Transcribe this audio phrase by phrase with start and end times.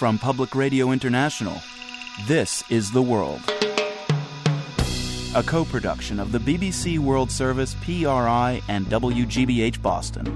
[0.00, 1.60] From Public Radio International,
[2.26, 3.42] this is The World.
[5.34, 10.26] A co production of the BBC World Service, PRI, and WGBH Boston.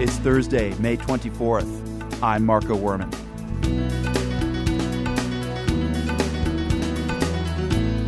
[0.00, 2.22] It's Thursday, May 24th.
[2.22, 3.10] I'm Marco Werman.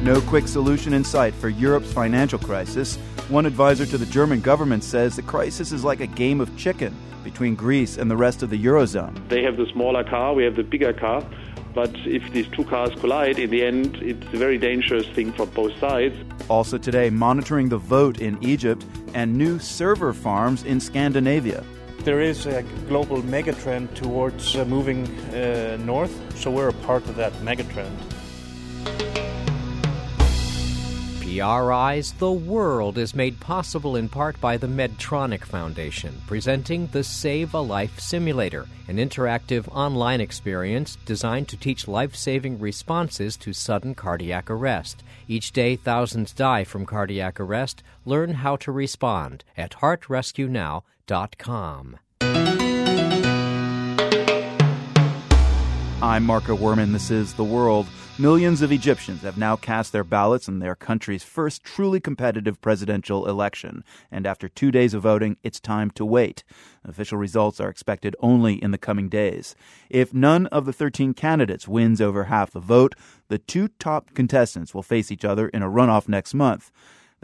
[0.05, 2.97] No quick solution in sight for Europe's financial crisis.
[3.31, 6.95] One advisor to the German government says the crisis is like a game of chicken
[7.25, 9.17] between Greece and the rest of the Eurozone.
[9.31, 11.27] They have the smaller car, we have the bigger car.
[11.73, 15.47] But if these two cars collide, in the end, it's a very dangerous thing for
[15.47, 16.15] both sides.
[16.51, 18.85] Also today, monitoring the vote in Egypt
[19.15, 21.65] and new server farms in Scandinavia.
[22.01, 27.17] There is a global megatrend towards uh, moving uh, north, so we're a part of
[27.17, 28.14] that megatrend.
[31.35, 37.55] PRI's The World is made possible in part by the Medtronic Foundation, presenting the Save
[37.55, 43.97] a Life Simulator, an interactive online experience designed to teach life saving responses to sudden
[43.97, 45.03] cardiac arrest.
[45.27, 47.83] Each day, thousands die from cardiac arrest.
[48.05, 51.99] Learn how to respond at heartrescuenow.com.
[56.01, 56.93] I'm Marco Werman.
[56.93, 57.89] This is The World.
[58.17, 63.27] Millions of Egyptians have now cast their ballots in their country's first truly competitive presidential
[63.27, 63.83] election.
[64.09, 66.45] And after two days of voting, it's time to wait.
[66.85, 69.57] Official results are expected only in the coming days.
[69.91, 72.95] If none of the 13 candidates wins over half the vote,
[73.27, 76.71] the two top contestants will face each other in a runoff next month.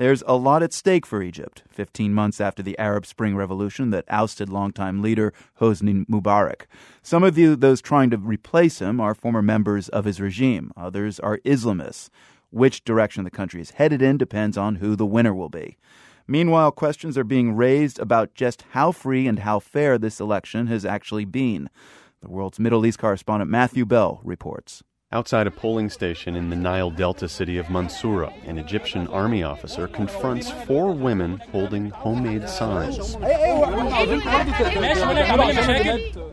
[0.00, 4.06] There's a lot at stake for Egypt, 15 months after the Arab Spring Revolution that
[4.08, 6.62] ousted longtime leader Hosni Mubarak.
[7.02, 10.72] Some of you, those trying to replace him are former members of his regime.
[10.74, 12.08] Others are Islamists.
[12.48, 15.76] Which direction the country is headed in depends on who the winner will be.
[16.26, 20.86] Meanwhile, questions are being raised about just how free and how fair this election has
[20.86, 21.68] actually been.
[22.22, 24.82] The world's Middle East correspondent Matthew Bell reports.
[25.12, 29.88] Outside a polling station in the Nile Delta city of Mansoura, an Egyptian army officer
[29.88, 33.16] confronts four women holding homemade signs.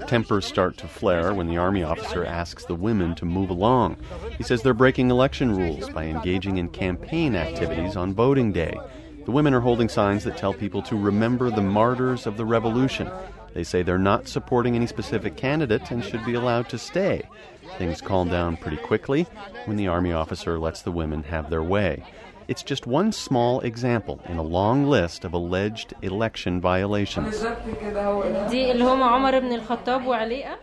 [0.08, 3.98] Tempers start to flare when the army officer asks the women to move along.
[4.38, 8.80] He says they're breaking election rules by engaging in campaign activities on voting day.
[9.26, 13.10] The women are holding signs that tell people to remember the martyrs of the revolution.
[13.56, 17.28] They say they're not supporting any specific candidate and should be allowed to stay.
[17.78, 19.28] Things calm down pretty quickly
[19.66, 22.04] when the army officer lets the women have their way.
[22.48, 27.44] It's just one small example in a long list of alleged election violations.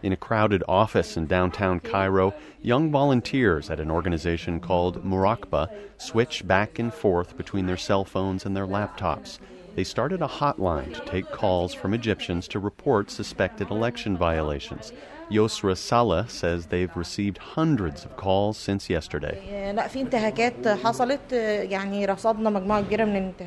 [0.02, 2.32] In a crowded office in downtown Cairo,
[2.62, 8.46] young volunteers at an organization called Murakba switch back and forth between their cell phones
[8.46, 9.38] and their laptops.
[9.75, 14.93] They started a hotline to take calls from Egyptians to report suspected election violations.
[15.31, 19.73] Yosra Saleh says they've received hundreds of calls since yesterday.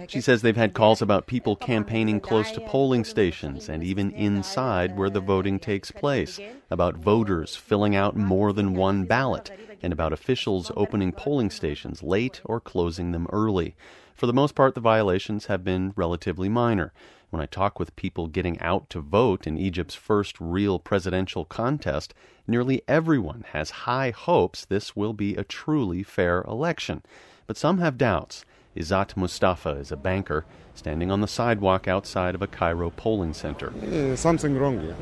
[0.09, 4.97] She says they've had calls about people campaigning close to polling stations and even inside
[4.97, 6.39] where the voting takes place,
[6.71, 9.51] about voters filling out more than one ballot,
[9.81, 13.75] and about officials opening polling stations late or closing them early.
[14.17, 16.91] For the most part, the violations have been relatively minor.
[17.29, 22.15] When I talk with people getting out to vote in Egypt's first real presidential contest,
[22.47, 27.03] nearly everyone has high hopes this will be a truly fair election.
[27.45, 28.43] But some have doubts.
[28.77, 30.45] Izat Mustafa is a banker
[30.75, 33.73] standing on the sidewalk outside of a Cairo polling center.
[34.15, 34.93] Something wrong.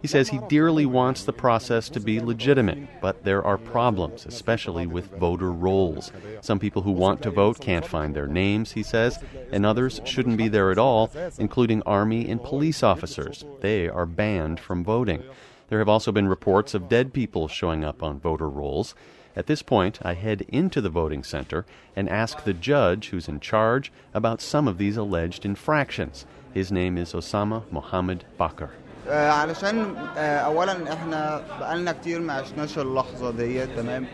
[0.00, 4.86] He says he dearly wants the process to be legitimate, but there are problems, especially
[4.86, 6.10] with voter rolls.
[6.40, 9.18] Some people who want to vote can't find their names, he says,
[9.52, 13.44] and others shouldn't be there at all, including army and police officers.
[13.60, 15.22] They are banned from voting.
[15.68, 18.94] There have also been reports of dead people showing up on voter rolls.
[19.36, 21.64] At this point, I head into the voting center
[21.94, 26.26] and ask the judge who's in charge about some of these alleged infractions.
[26.52, 28.70] His name is Osama Mohammed Bakr.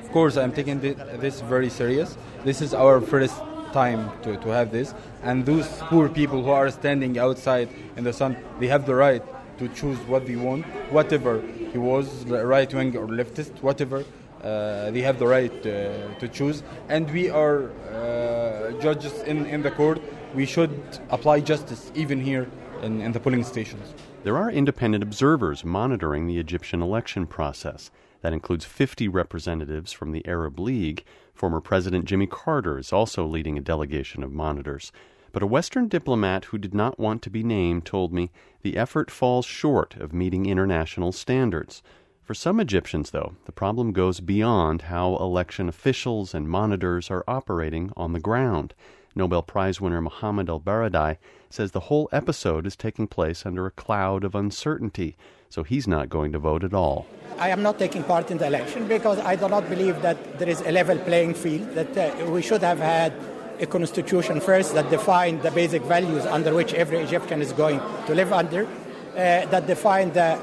[0.04, 2.16] Of course, I'm taking this very serious.
[2.44, 3.34] This is our first
[3.72, 4.94] time to, to have this.
[5.22, 9.22] And those poor people who are standing outside in the sun, they have the right
[9.58, 11.40] to choose what they want, whatever.
[11.72, 14.04] He was right wing or leftist, whatever.
[14.42, 16.62] Uh, they have the right uh, to choose.
[16.88, 20.00] And we are uh, judges in, in the court.
[20.34, 22.48] We should apply justice even here
[22.82, 23.94] in, in the polling stations.
[24.22, 27.90] There are independent observers monitoring the Egyptian election process.
[28.22, 31.04] That includes 50 representatives from the Arab League.
[31.34, 34.90] Former President Jimmy Carter is also leading a delegation of monitors.
[35.32, 38.30] But a Western diplomat who did not want to be named told me
[38.62, 41.82] the effort falls short of meeting international standards.
[42.26, 47.92] For some Egyptians, though, the problem goes beyond how election officials and monitors are operating
[47.96, 48.74] on the ground.
[49.14, 51.18] Nobel Prize winner Mohamed El Baradei
[51.50, 55.16] says the whole episode is taking place under a cloud of uncertainty,
[55.48, 57.06] so he's not going to vote at all.
[57.38, 60.48] I am not taking part in the election because I do not believe that there
[60.48, 63.12] is a level playing field, that uh, we should have had
[63.60, 68.16] a constitution first that defined the basic values under which every Egyptian is going to
[68.16, 70.40] live under, uh, that defined the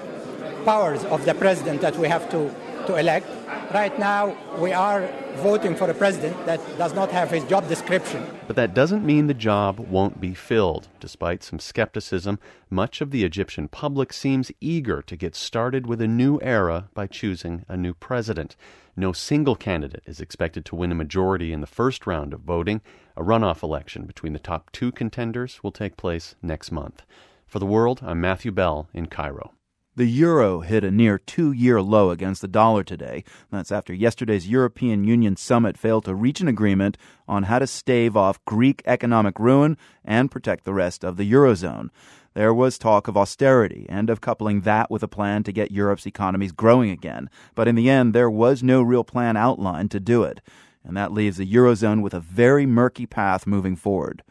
[0.66, 2.54] powers of the president that we have to,
[2.88, 3.28] to elect.
[3.74, 8.26] Right now, we are voting for a president that does not have his job description.
[8.46, 10.88] But that doesn't mean the job won't be filled.
[11.00, 12.40] Despite some skepticism,
[12.70, 17.08] much of the Egyptian public seems eager to get started with a new era by
[17.08, 18.56] choosing a new president.
[18.96, 22.82] No single candidate is expected to win a majority in the first round of voting.
[23.18, 27.02] A runoff election between the top two contenders will take place next month.
[27.48, 29.54] For the world, I'm Matthew Bell in Cairo.
[29.96, 33.24] The euro hit a near two year low against the dollar today.
[33.52, 36.98] That's after yesterday's European Union summit failed to reach an agreement
[37.28, 41.90] on how to stave off Greek economic ruin and protect the rest of the eurozone.
[42.34, 46.08] There was talk of austerity and of coupling that with a plan to get Europe's
[46.08, 47.30] economies growing again.
[47.54, 50.42] But in the end, there was no real plan outlined to do it.
[50.84, 54.24] And that leaves the eurozone with a very murky path moving forward.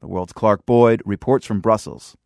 [0.00, 2.16] The world's Clark Boyd reports from Brussels.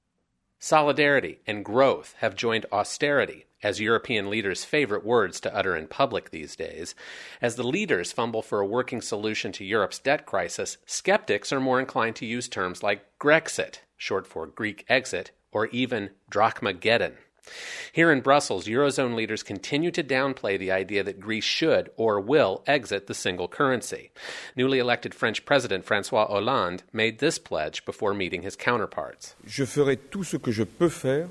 [0.66, 6.30] Solidarity and growth have joined austerity as European leaders' favorite words to utter in public
[6.30, 6.94] these days.
[7.42, 11.80] As the leaders fumble for a working solution to Europe's debt crisis, skeptics are more
[11.80, 17.16] inclined to use terms like Grexit, short for Greek exit, or even Drachmageddon.
[17.92, 22.62] Here in Brussels, Eurozone leaders continue to downplay the idea that Greece should or will
[22.66, 24.10] exit the single currency.
[24.56, 29.34] Newly elected French President Francois Hollande made this pledge before meeting his counterparts.
[29.46, 31.28] Je ferai tout ce que je peux faire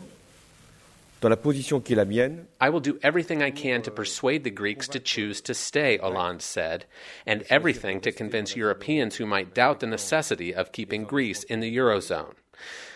[1.24, 2.48] dans la position qui est la mienne.
[2.60, 6.42] I will do everything I can to persuade the Greeks to choose to stay, Hollande
[6.42, 6.86] said,
[7.26, 11.76] and everything to convince Europeans who might doubt the necessity of keeping Greece in the
[11.78, 12.36] Eurozone.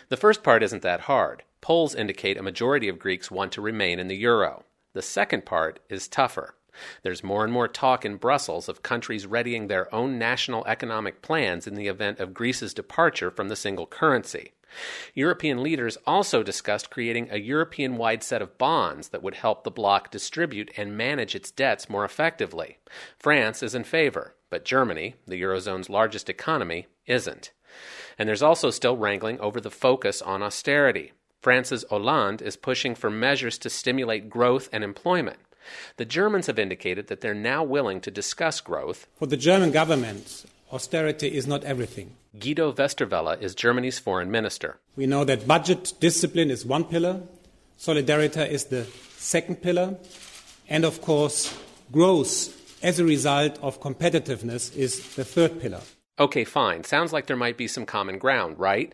[0.09, 1.43] The first part isn't that hard.
[1.67, 4.63] Polls indicate a majority of Greeks want to remain in the euro.
[4.93, 6.55] The second part is tougher.
[7.03, 11.67] There's more and more talk in Brussels of countries readying their own national economic plans
[11.67, 14.53] in the event of Greece's departure from the single currency.
[15.13, 19.69] European leaders also discussed creating a European wide set of bonds that would help the
[19.69, 22.77] bloc distribute and manage its debts more effectively.
[23.19, 27.51] France is in favor, but Germany, the Eurozone's largest economy, isn't.
[28.17, 31.11] And there's also still wrangling over the focus on austerity.
[31.41, 35.37] France's Hollande is pushing for measures to stimulate growth and employment.
[35.97, 39.07] The Germans have indicated that they're now willing to discuss growth.
[39.17, 42.15] For the German government, austerity is not everything.
[42.39, 44.79] Guido Westerwelle is Germany's foreign minister.
[44.95, 47.21] We know that budget discipline is one pillar,
[47.77, 48.85] solidarity is the
[49.17, 49.97] second pillar,
[50.69, 51.57] and of course,
[51.91, 52.53] growth
[52.83, 55.81] as a result of competitiveness is the third pillar.
[56.19, 56.83] Okay, fine.
[56.83, 58.93] Sounds like there might be some common ground, right?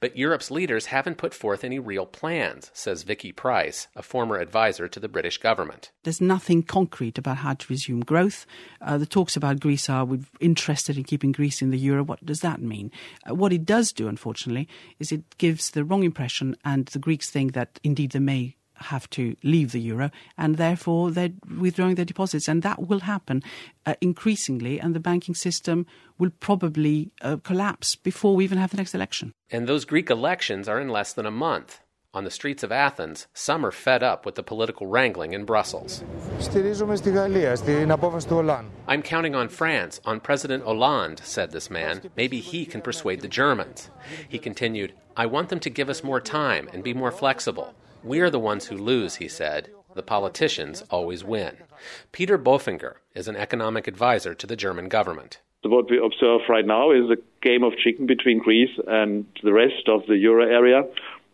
[0.00, 4.88] But Europe's leaders haven't put forth any real plans, says Vicky Pryce, a former advisor
[4.88, 5.90] to the British government.
[6.02, 8.46] There's nothing concrete about how to resume growth.
[8.80, 12.02] Uh, the talks about Greece are we're interested in keeping Greece in the euro.
[12.02, 12.90] What does that mean?
[13.28, 14.68] Uh, what it does do, unfortunately,
[14.98, 19.08] is it gives the wrong impression, and the Greeks think that indeed they may have
[19.10, 22.48] to leave the euro, and therefore they're withdrawing their deposits.
[22.48, 23.42] And that will happen
[23.86, 25.86] uh, increasingly, and the banking system
[26.18, 29.32] will probably uh, collapse before we even have the next election.
[29.50, 31.80] And those Greek elections are in less than a month.
[32.12, 36.02] On the streets of Athens, some are fed up with the political wrangling in Brussels.
[38.88, 42.10] I'm counting on France, on President Hollande, said this man.
[42.16, 43.90] Maybe he can persuade the Germans.
[44.28, 47.74] He continued, I want them to give us more time and be more flexible.
[48.02, 49.70] We are the ones who lose, he said.
[49.94, 51.56] The politicians always win.
[52.12, 55.40] Peter Bofinger is an economic advisor to the German government.
[55.62, 59.88] What we observe right now is a game of chicken between Greece and the rest
[59.88, 60.84] of the euro area.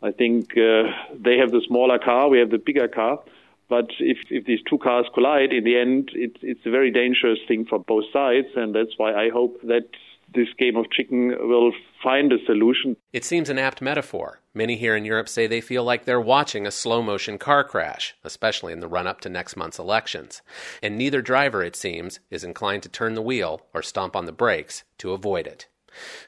[0.02, 3.20] I think uh, they have the smaller car, we have the bigger car.
[3.68, 7.38] But if, if these two cars collide, in the end, it, it's a very dangerous
[7.48, 9.88] thing for both sides, and that's why I hope that
[10.36, 12.96] this game of chicken will find a solution.
[13.12, 14.40] It seems an apt metaphor.
[14.54, 18.14] Many here in Europe say they feel like they're watching a slow motion car crash,
[18.22, 20.42] especially in the run up to next month's elections.
[20.82, 24.32] And neither driver, it seems, is inclined to turn the wheel or stomp on the
[24.32, 25.66] brakes to avoid it.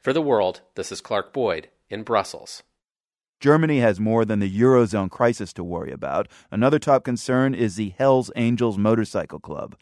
[0.02, 2.62] For the world, this is Clark Boyd in Brussels.
[3.40, 6.26] Germany has more than the Eurozone crisis to worry about.
[6.50, 9.76] Another top concern is the Hells Angels Motorcycle Club.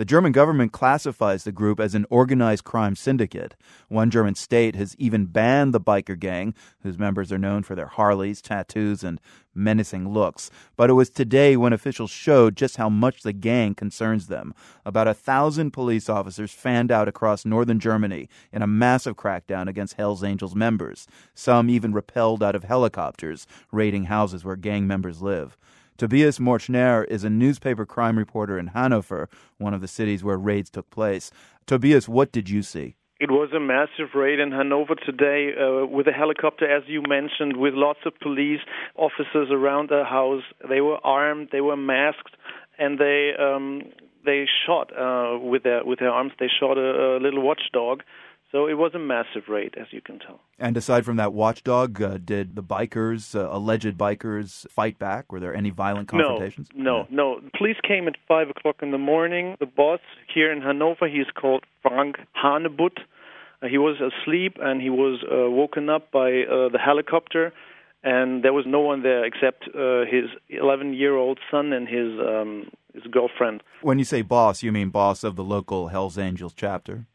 [0.00, 3.54] The German government classifies the group as an organized crime syndicate.
[3.88, 7.88] One German state has even banned the biker gang, whose members are known for their
[7.88, 9.20] Harleys, tattoos, and
[9.54, 10.50] menacing looks.
[10.74, 14.54] But it was today when officials showed just how much the gang concerns them.
[14.86, 19.96] About a thousand police officers fanned out across northern Germany in a massive crackdown against
[19.96, 21.06] Hells Angels members.
[21.34, 25.58] Some even repelled out of helicopters, raiding houses where gang members live.
[26.00, 29.28] Tobias Morchner is a newspaper crime reporter in Hanover,
[29.58, 31.30] one of the cities where raids took place.
[31.66, 32.96] Tobias, what did you see?
[33.20, 37.58] It was a massive raid in Hanover today uh, with a helicopter, as you mentioned,
[37.58, 38.60] with lots of police
[38.96, 40.42] officers around the house.
[40.66, 42.34] They were armed, they were masked,
[42.78, 43.82] and they um,
[44.24, 46.32] they shot uh, with their with their arms.
[46.40, 48.04] They shot a, a little watchdog
[48.52, 50.40] so it was a massive raid, as you can tell.
[50.58, 55.30] And aside from that watchdog, uh, did the bikers, uh, alleged bikers, fight back?
[55.30, 56.68] Were there any violent confrontations?
[56.74, 57.40] No, no, no.
[57.56, 59.56] Police came at 5 o'clock in the morning.
[59.60, 60.00] The boss
[60.32, 62.98] here in Hanover, he's called Frank Hanebuth.
[63.62, 67.52] Uh, he was asleep and he was uh, woken up by uh, the helicopter.
[68.02, 72.18] And there was no one there except uh, his 11 year old son and his
[72.18, 73.62] um, his girlfriend.
[73.82, 77.06] When you say boss, you mean boss of the local Hells Angels chapter?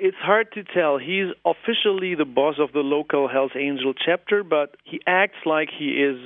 [0.00, 0.98] It's hard to tell.
[0.98, 5.90] He's officially the boss of the local Hells Angel chapter, but he acts like he
[5.90, 6.18] is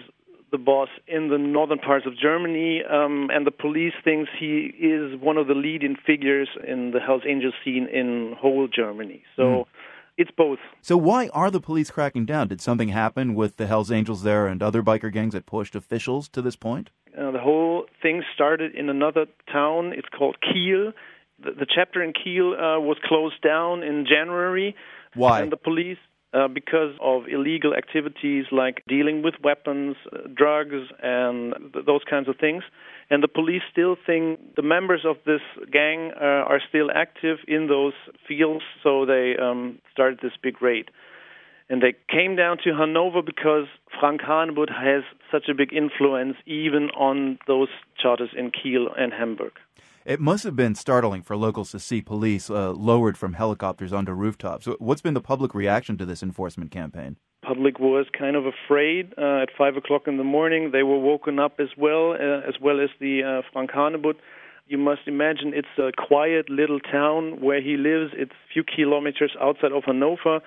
[0.50, 5.20] the boss in the northern parts of Germany, um, and the police thinks he is
[5.20, 9.22] one of the leading figures in the Hells Angel scene in whole Germany.
[9.36, 9.42] So.
[9.42, 9.64] Mm.
[10.20, 10.58] It's both.
[10.82, 12.48] So why are the police cracking down?
[12.48, 16.28] Did something happen with the Hells Angels there and other biker gangs that pushed officials
[16.30, 16.90] to this point?
[17.16, 19.92] Uh, the whole thing started in another town.
[19.92, 20.92] It's called Kiel
[21.42, 24.74] the, the chapter in Kiel uh, was closed down in January.
[25.14, 25.40] Why?
[25.40, 25.98] And the police,
[26.34, 32.28] uh, because of illegal activities like dealing with weapons, uh, drugs, and th- those kinds
[32.28, 32.62] of things.
[33.10, 35.40] And the police still think the members of this
[35.72, 37.94] gang uh, are still active in those
[38.26, 40.90] fields, so they um, started this big raid.
[41.70, 43.66] And they came down to Hanover because
[44.00, 47.68] Frank Hanebuth has such a big influence even on those
[47.98, 49.52] charters in Kiel and Hamburg.
[50.08, 54.12] It must have been startling for locals to see police uh, lowered from helicopters onto
[54.12, 54.66] rooftops.
[54.78, 57.18] What's been the public reaction to this enforcement campaign?
[57.42, 60.70] Public was kind of afraid uh, at five o'clock in the morning.
[60.72, 64.16] They were woken up as well, uh, as well as the uh, Frank Hanebuth.
[64.66, 68.14] You must imagine it's a quiet little town where he lives.
[68.16, 70.40] It's a few kilometers outside of Hanover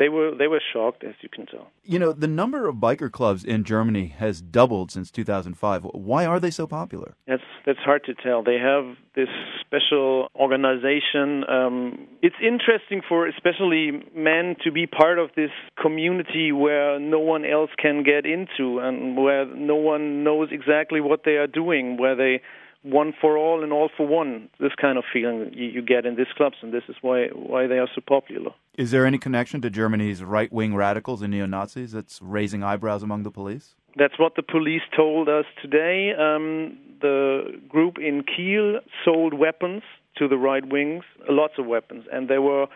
[0.00, 1.68] they were they were shocked, as you can tell.
[1.84, 5.84] You know, the number of biker clubs in Germany has doubled since 2005.
[5.92, 7.14] Why are they so popular?
[7.28, 8.42] That's that's hard to tell.
[8.42, 9.28] They have this
[9.60, 11.44] special organization.
[11.48, 17.44] Um, it's interesting for especially men to be part of this community where no one
[17.44, 22.16] else can get into and where no one knows exactly what they are doing, where
[22.16, 22.40] they
[22.82, 24.48] one for all and all for one.
[24.58, 27.66] This kind of feeling you, you get in these clubs, and this is why why
[27.66, 28.52] they are so popular.
[28.76, 33.02] Is there any connection to Germany's right wing radicals and neo Nazis that's raising eyebrows
[33.02, 33.74] among the police?
[33.96, 36.12] That's what the police told us today.
[36.18, 39.82] Um, the group in Kiel sold weapons
[40.16, 42.66] to the right wings, lots of weapons, and there were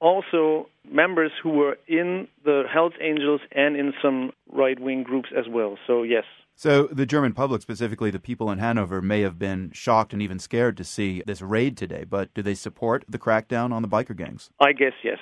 [0.00, 5.44] also members who were in the Hells Angels and in some right wing groups as
[5.48, 5.76] well.
[5.86, 6.24] So, yes,
[6.60, 10.38] so the German public, specifically the people in Hanover, may have been shocked and even
[10.38, 12.04] scared to see this raid today.
[12.04, 14.50] But do they support the crackdown on the biker gangs?
[14.60, 15.16] I guess yes.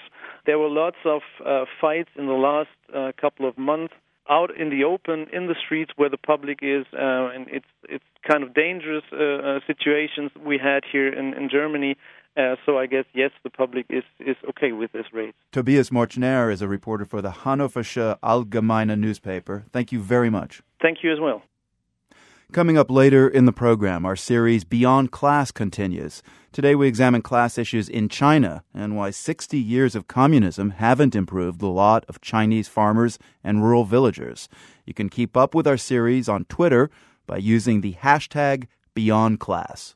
[0.47, 3.95] There were lots of uh, fights in the last uh, couple of months
[4.29, 8.05] out in the open in the streets where the public is, uh, and it's it's
[8.29, 11.97] kind of dangerous uh, uh, situations we had here in, in Germany.
[12.37, 15.35] Uh, so I guess yes, the public is is okay with this raid.
[15.53, 19.65] Tobias Morchner is a reporter for the Hannoversche Allgemeine newspaper.
[19.73, 20.63] Thank you very much.
[20.81, 21.43] Thank you as well.
[22.51, 26.23] Coming up later in the program, our series Beyond Class continues.
[26.51, 31.61] Today we examine class issues in China and why 60 years of communism haven't improved
[31.61, 34.49] the lot of Chinese farmers and rural villagers.
[34.87, 36.91] You can keep up with our series on Twitter
[37.27, 38.67] by using the hashtag
[38.97, 39.95] BeyondClass.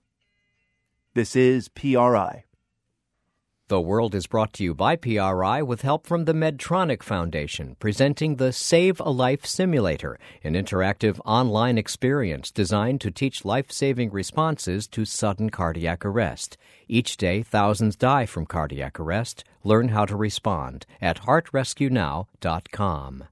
[1.14, 2.44] This is PRI.
[3.72, 8.36] The World is brought to you by PRI with help from the Medtronic Foundation, presenting
[8.36, 14.86] the Save a Life Simulator, an interactive online experience designed to teach life saving responses
[14.88, 16.58] to sudden cardiac arrest.
[16.86, 19.42] Each day, thousands die from cardiac arrest.
[19.64, 23.24] Learn how to respond at heartrescuenow.com.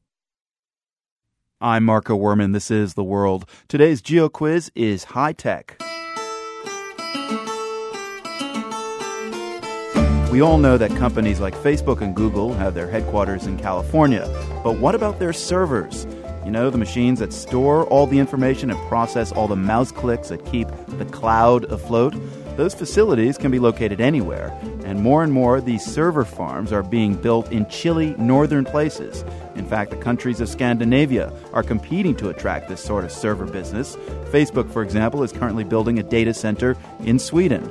[1.60, 2.54] I'm Marco Werman.
[2.54, 3.44] This is The World.
[3.68, 5.78] Today's Geo Quiz is high tech.
[10.30, 14.28] We all know that companies like Facebook and Google have their headquarters in California.
[14.62, 16.06] But what about their servers?
[16.44, 20.28] You know, the machines that store all the information and process all the mouse clicks
[20.28, 22.14] that keep the cloud afloat?
[22.56, 27.14] Those facilities can be located anywhere, and more and more these server farms are being
[27.14, 29.24] built in chilly northern places.
[29.56, 33.96] In fact, the countries of Scandinavia are competing to attract this sort of server business.
[34.30, 37.68] Facebook, for example, is currently building a data center in Sweden.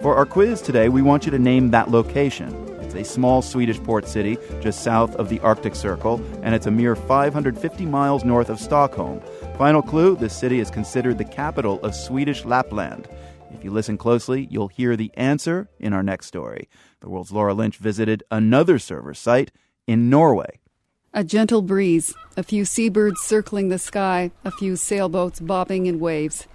[0.00, 2.54] For our quiz today, we want you to name that location.
[2.80, 6.70] It's a small Swedish port city just south of the Arctic Circle, and it's a
[6.70, 9.20] mere 550 miles north of Stockholm.
[9.58, 13.08] Final clue this city is considered the capital of Swedish Lapland.
[13.52, 16.68] If you listen closely, you'll hear the answer in our next story.
[17.00, 19.50] The world's Laura Lynch visited another server site
[19.88, 20.60] in Norway.
[21.12, 26.46] A gentle breeze, a few seabirds circling the sky, a few sailboats bobbing in waves.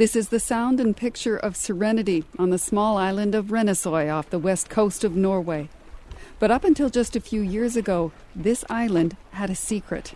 [0.00, 4.30] This is the sound and picture of serenity on the small island of Rennesøy off
[4.30, 5.68] the west coast of Norway.
[6.38, 10.14] But up until just a few years ago, this island had a secret.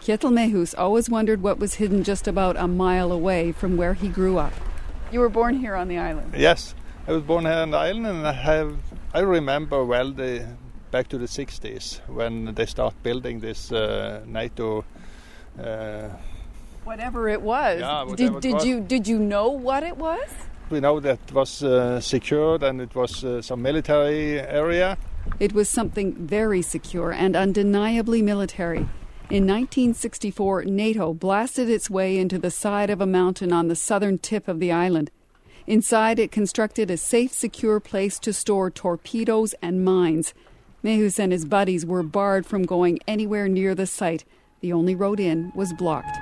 [0.00, 4.38] Kjetil always wondered what was hidden just about a mile away from where he grew
[4.38, 4.52] up.
[5.10, 6.34] You were born here on the island?
[6.36, 6.76] Yes,
[7.08, 8.78] I was born here on the island and I have
[9.12, 10.46] I remember well the
[10.92, 14.84] back to the 60s when they start building this uh, NATO
[15.58, 16.10] uh,
[16.84, 17.80] whatever it was.
[17.80, 18.66] Yeah, did did was.
[18.66, 20.28] you did you know what it was?
[20.70, 24.96] We know that it was uh, secured and it was uh, some military area.
[25.38, 28.86] It was something very secure and undeniably military.
[29.30, 34.18] In 1964, NATO blasted its way into the side of a mountain on the southern
[34.18, 35.10] tip of the island.
[35.66, 40.34] Inside, it constructed a safe, secure place to store torpedoes and mines.
[40.82, 44.24] Mehus and his buddies were barred from going anywhere near the site.
[44.60, 46.16] The only road in was blocked.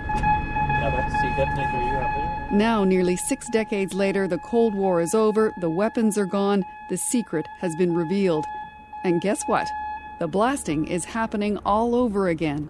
[2.52, 6.96] Now, nearly six decades later, the Cold War is over, the weapons are gone, the
[6.96, 8.44] secret has been revealed.
[9.04, 9.68] And guess what?
[10.18, 12.68] The blasting is happening all over again.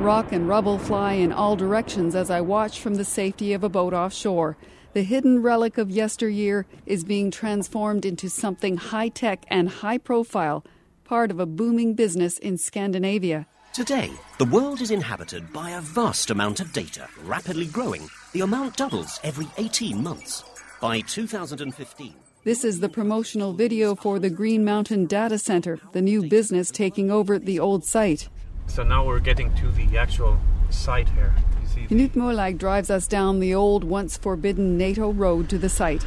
[0.00, 3.68] Rock and rubble fly in all directions as I watch from the safety of a
[3.68, 4.56] boat offshore.
[4.94, 10.64] The hidden relic of yesteryear is being transformed into something high tech and high profile,
[11.04, 13.46] part of a booming business in Scandinavia.
[13.78, 18.10] Today, the world is inhabited by a vast amount of data, rapidly growing.
[18.32, 20.42] The amount doubles every 18 months.
[20.80, 26.28] By 2015, This is the promotional video for the Green Mountain Data Center, the new
[26.28, 28.28] business taking over the old site.
[28.66, 31.32] So now we're getting to the actual site here.
[31.62, 35.68] You see Knut Molaug drives us down the old, once forbidden NATO road to the
[35.68, 36.04] site.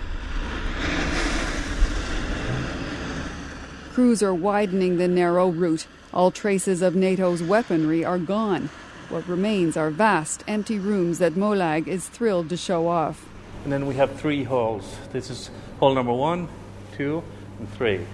[3.93, 5.87] Crews are widening the narrow route.
[6.13, 8.69] All traces of NATO's weaponry are gone.
[9.07, 13.25] What remains are vast, empty rooms that Molaug is thrilled to show off.
[13.63, 14.97] And then we have three halls.
[15.13, 16.49] This is hall number one,
[16.97, 17.23] two,
[17.59, 18.05] and three.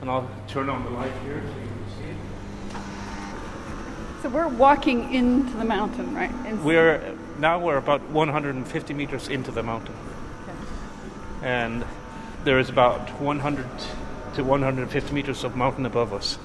[0.00, 2.16] And I'll turn on the light here so you can see it.
[4.22, 6.32] So we're walking into the mountain, right?
[6.62, 9.94] We're now we're about 150 meters into the mountain,
[11.42, 11.84] and
[12.44, 13.66] there is about 100
[14.34, 16.38] to 150 meters of mountain above us.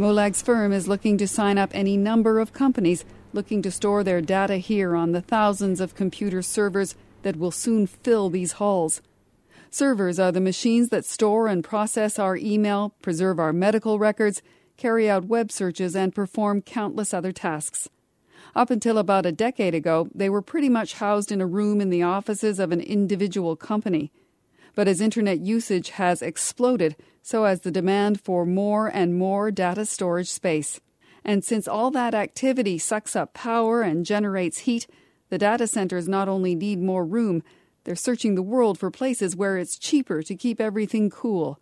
[0.00, 4.22] Molaug's firm is looking to sign up any number of companies looking to store their
[4.22, 9.02] data here on the thousands of computer servers that will soon fill these halls.
[9.68, 14.40] Servers are the machines that store and process our email, preserve our medical records,
[14.78, 17.90] carry out web searches, and perform countless other tasks.
[18.56, 21.90] Up until about a decade ago, they were pretty much housed in a room in
[21.90, 24.10] the offices of an individual company.
[24.74, 26.96] But as internet usage has exploded,
[27.30, 30.80] so has the demand for more and more data storage space.
[31.24, 34.88] And since all that activity sucks up power and generates heat,
[35.28, 37.44] the data centers not only need more room,
[37.84, 41.60] they're searching the world for places where it's cheaper to keep everything cool.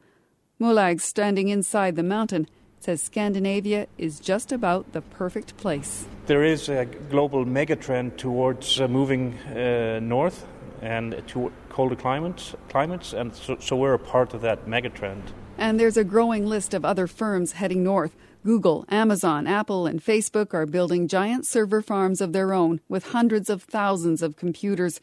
[0.58, 2.48] Molaug, standing inside the mountain,
[2.80, 6.06] says Scandinavia is just about the perfect place.
[6.24, 10.46] There is a global megatrend towards uh, moving uh, north
[10.80, 15.24] and to colder climates, climates, and so, so we're a part of that megatrend.
[15.58, 18.14] And there's a growing list of other firms heading north.
[18.44, 23.50] Google, Amazon, Apple, and Facebook are building giant server farms of their own with hundreds
[23.50, 25.00] of thousands of computers.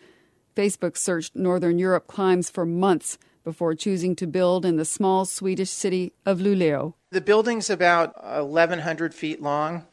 [0.55, 5.69] Facebook searched Northern Europe climes for months before choosing to build in the small Swedish
[5.69, 6.93] city of Luleå.
[7.11, 9.85] The building's about 1,100 feet long,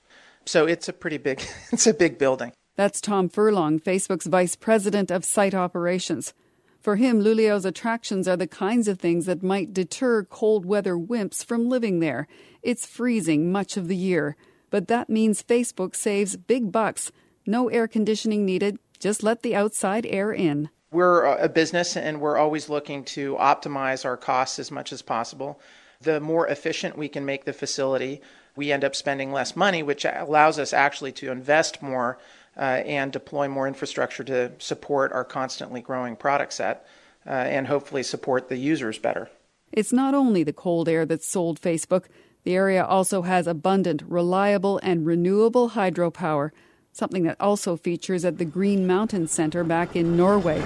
[0.46, 1.42] so it's a pretty big.
[1.72, 2.52] it's a big building.
[2.76, 6.32] That's Tom Furlong, Facebook's vice president of site operations.
[6.82, 11.44] For him, Luleå's attractions are the kinds of things that might deter cold weather wimps
[11.44, 12.26] from living there.
[12.60, 14.36] It's freezing much of the year,
[14.68, 17.12] but that means Facebook saves big bucks.
[17.46, 20.70] No air conditioning needed, just let the outside air in.
[20.90, 25.60] We're a business and we're always looking to optimize our costs as much as possible.
[26.00, 28.20] The more efficient we can make the facility,
[28.56, 32.18] we end up spending less money, which allows us actually to invest more
[32.56, 36.86] and deploy more infrastructure to support our constantly growing product set
[37.26, 39.30] uh, and hopefully support the users better.
[39.72, 42.04] It's not only the cold air that sold Facebook.
[42.44, 46.50] The area also has abundant, reliable, and renewable hydropower,
[46.92, 50.60] something that also features at the Green Mountain Center back in Norway.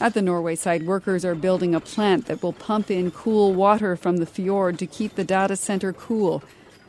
[0.00, 3.96] At the Norway site, workers are building a plant that will pump in cool water
[3.96, 6.42] from the fjord to keep the data center cool.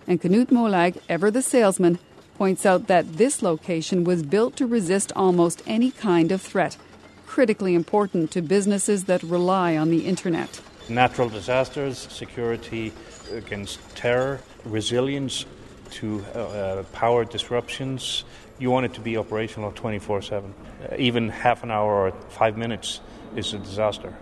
[0.06, 1.98] And Knut Molaug, ever the salesman,
[2.38, 6.78] points out that this location was built to resist almost any kind of threat,
[7.26, 10.62] critically important to businesses that rely on the internet.
[10.90, 12.94] Natural disasters, security
[13.32, 15.46] against terror, resilience
[15.92, 18.24] to uh, uh power disruptions.
[18.60, 20.54] You want it to be operational 24 7.
[20.54, 23.02] Uh, even half an hour or five minutes
[23.36, 24.16] is a disaster.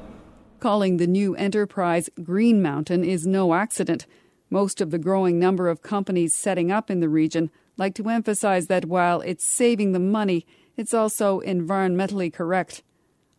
[0.59, 4.05] Calling the new enterprise Green Mountain is no accident.
[4.49, 8.67] Most of the growing number of companies setting up in the region like to emphasize
[8.67, 10.45] that while it's saving the money,
[10.77, 12.83] it's also environmentally correct.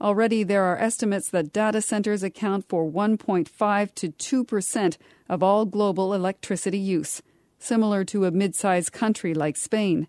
[0.01, 5.64] Already there are estimates that data centers account for 1.5 to 2 percent of all
[5.64, 7.23] global electricity use,
[7.59, 10.09] similar to a mid sized country like Spain.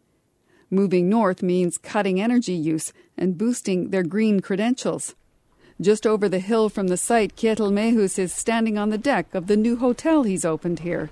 [0.70, 5.16] Moving north means cutting energy use and boosting their green credentials.
[5.80, 9.48] Just over the hill from the site, Kjetil Mehus is standing on the deck of
[9.48, 11.10] the new hotel he's opened here.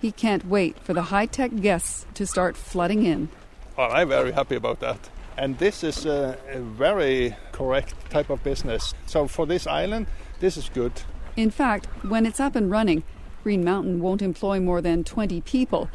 [0.00, 3.28] He can't wait for the high tech guests to start flooding in.
[3.76, 5.10] Well, I'm very happy about that.
[5.36, 8.94] And this is a, a very correct type of business.
[9.06, 10.06] So for this island,
[10.40, 10.92] this is good.
[11.36, 13.02] In fact, when it's up and running,
[13.42, 15.90] Green Mountain won't employ more than 20 people,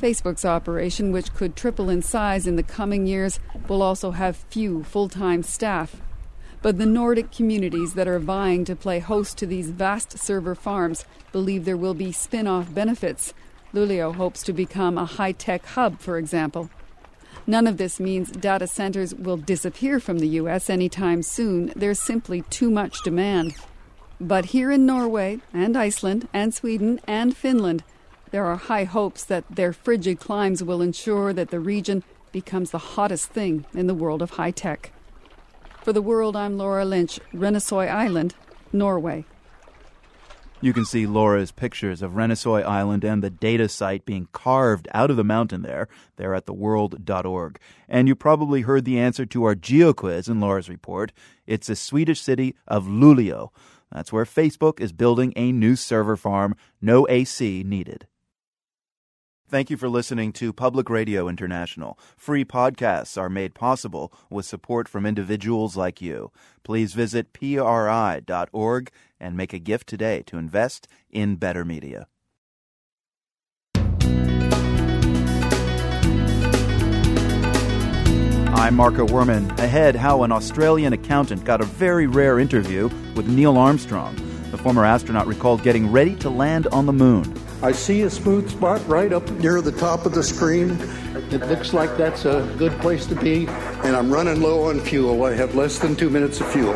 [0.00, 3.38] Facebook's operation, which could triple in size in the coming years,
[3.68, 5.96] will also have few full time staff.
[6.62, 11.04] But the Nordic communities that are vying to play host to these vast server farms
[11.32, 13.32] believe there will be spin off benefits.
[13.76, 16.70] Luleå hopes to become a high tech hub, for example.
[17.46, 20.70] None of this means data centers will disappear from the U.S.
[20.70, 21.74] anytime soon.
[21.76, 23.54] There's simply too much demand.
[24.18, 27.84] But here in Norway and Iceland and Sweden and Finland,
[28.30, 32.96] there are high hopes that their frigid climes will ensure that the region becomes the
[32.96, 34.90] hottest thing in the world of high tech.
[35.82, 38.34] For the world, I'm Laura Lynch, Rennesøy Island,
[38.72, 39.26] Norway.
[40.62, 45.10] You can see Laura's pictures of Rennesøy Island and the data site being carved out
[45.10, 45.86] of the mountain there.
[46.16, 47.60] They're at theworld.org.
[47.88, 51.12] And you probably heard the answer to our geo quiz in Laura's report.
[51.46, 53.50] It's the Swedish city of Luleå.
[53.92, 58.06] That's where Facebook is building a new server farm, no AC needed.
[59.48, 61.96] Thank you for listening to Public Radio International.
[62.16, 66.32] Free podcasts are made possible with support from individuals like you.
[66.64, 72.08] Please visit PRI.org and make a gift today to invest in better media.
[78.56, 79.56] I'm Marco Werman.
[79.60, 84.16] Ahead, how an Australian accountant got a very rare interview with Neil Armstrong.
[84.50, 87.32] The former astronaut recalled getting ready to land on the moon.
[87.62, 90.72] I see a smooth spot right up near the top of the screen.
[91.30, 93.46] It looks like that's a good place to be.
[93.48, 95.24] And I'm running low on fuel.
[95.24, 96.74] I have less than two minutes of fuel.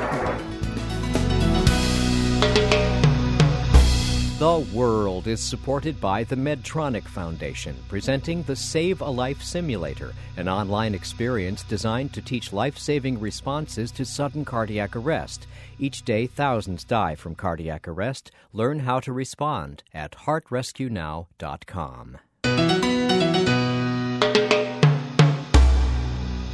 [4.40, 10.49] The World is supported by the Medtronic Foundation, presenting the Save a Life Simulator, an
[10.49, 15.47] online experience designed to teach life saving responses to sudden cardiac arrest.
[15.83, 18.31] Each day, thousands die from cardiac arrest.
[18.53, 22.19] Learn how to respond at heartrescuenow.com.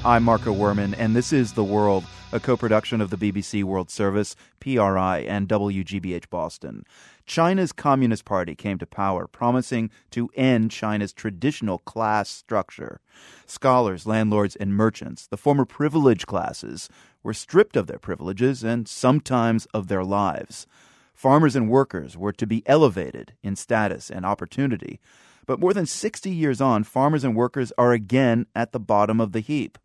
[0.05, 3.91] I'm Marco Werman, and this is The World, a co production of the BBC World
[3.91, 6.85] Service, PRI, and WGBH Boston.
[7.27, 13.01] China's Communist Party came to power, promising to end China's traditional class structure.
[13.47, 16.89] Scholars, landlords, and merchants, the former privileged classes,
[17.25, 20.69] were stripped of their privileges and sometimes of their lives.
[21.12, 25.01] Farmers and workers were to be elevated in status and opportunity.
[25.47, 29.33] But more than 60 years on, farmers and workers are again at the bottom of
[29.33, 29.79] the heap.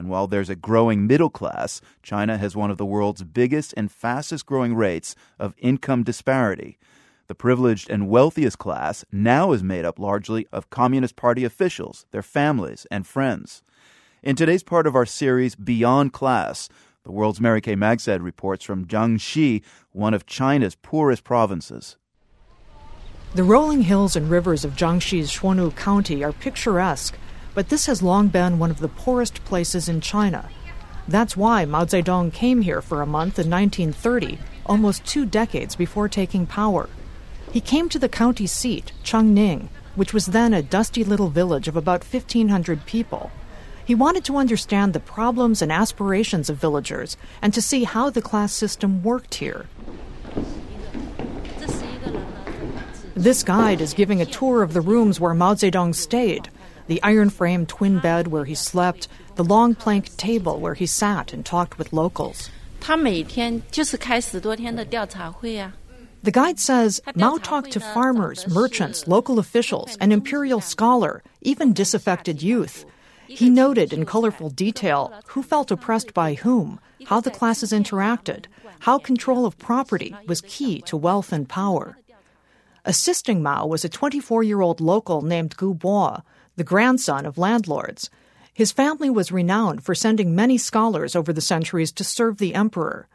[0.00, 3.92] And while there's a growing middle class, China has one of the world's biggest and
[3.92, 6.78] fastest growing rates of income disparity.
[7.26, 12.22] The privileged and wealthiest class now is made up largely of Communist Party officials, their
[12.22, 13.62] families, and friends.
[14.22, 16.70] In today's part of our series, Beyond Class,
[17.04, 21.98] the world's Mary Kay Magistad reports from Jiangxi, one of China's poorest provinces.
[23.34, 27.18] The rolling hills and rivers of Jiangxi's Xunwu County are picturesque
[27.54, 30.48] but this has long been one of the poorest places in China.
[31.08, 36.08] That's why Mao Zedong came here for a month in 1930, almost two decades before
[36.08, 36.88] taking power.
[37.52, 41.76] He came to the county seat, Changning, which was then a dusty little village of
[41.76, 43.32] about 1,500 people.
[43.84, 48.22] He wanted to understand the problems and aspirations of villagers and to see how the
[48.22, 49.66] class system worked here.
[53.16, 56.48] This guide is giving a tour of the rooms where Mao Zedong stayed
[56.90, 61.32] the iron frame twin bed where he slept, the long plank table where he sat
[61.32, 62.50] and talked with locals.
[66.24, 72.42] The guide says Mao talked to farmers, merchants, local officials, an imperial scholar, even disaffected
[72.42, 72.84] youth.
[73.28, 78.46] He noted in colorful detail who felt oppressed by whom, how the classes interacted,
[78.80, 81.98] how control of property was key to wealth and power.
[82.84, 86.22] Assisting Mao was a 24 year old local named Gu Bo,
[86.60, 88.10] the grandson of landlords.
[88.52, 93.08] His family was renowned for sending many scholars over the centuries to serve the emperor.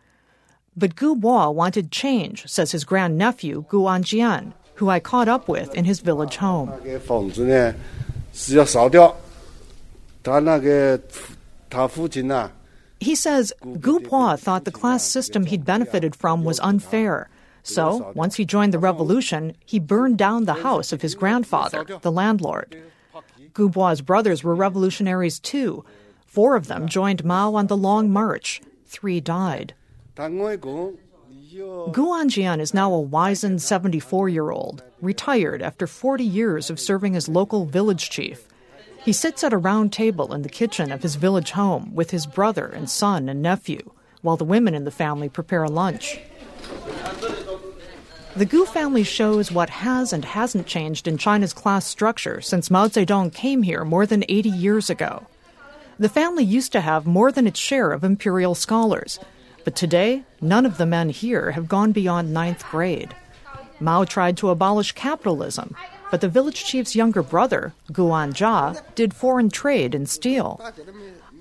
[0.75, 5.75] But Gu Bo wanted change, says his grandnephew Gu Anjian, who I caught up with
[5.75, 6.73] in his village home.
[12.99, 17.29] He says Gu Bo thought the class system he'd benefited from was unfair.
[17.61, 22.11] So, once he joined the revolution, he burned down the house of his grandfather, the
[22.11, 22.75] landlord.
[23.53, 25.85] Gu Bo's brothers were revolutionaries too.
[26.25, 28.61] Four of them joined Mao on the Long March.
[28.85, 29.73] Three died.
[31.91, 37.15] Gu Anjian is now a wizened 74 year old, retired after 40 years of serving
[37.15, 38.47] as local village chief.
[39.03, 42.25] He sits at a round table in the kitchen of his village home with his
[42.25, 46.19] brother and son and nephew, while the women in the family prepare lunch.
[48.35, 52.89] The Gu family shows what has and hasn't changed in China's class structure since Mao
[52.89, 55.27] Zedong came here more than 80 years ago.
[55.97, 59.19] The family used to have more than its share of imperial scholars,
[59.63, 63.15] but today, none of the men here have gone beyond ninth grade.
[63.79, 65.73] Mao tried to abolish capitalism,
[66.11, 70.61] but the village chief's younger brother, Gu Anjia, did foreign trade in steel.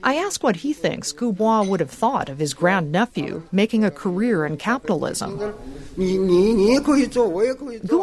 [0.05, 3.91] I ask what he thinks Gu Bo would have thought of his grandnephew making a
[3.91, 5.39] career in capitalism.
[5.39, 5.55] Gu